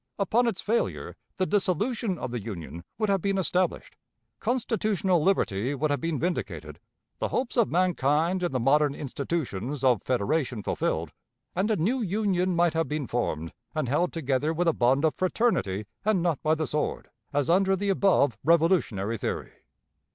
[0.17, 3.97] Upon its failure, the dissolution of the Union would have been established;
[4.39, 6.79] constitutional liberty would have been vindicated;
[7.19, 11.11] the hopes of mankind in the modern institutions of federation fulfilled;
[11.55, 15.13] and a new Union might have been formed and held together with a bond of
[15.13, 19.51] fraternity and not by the sword, as under the above revolutionary theory.